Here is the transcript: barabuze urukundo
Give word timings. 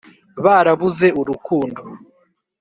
barabuze 0.43 1.07
urukundo 1.21 1.81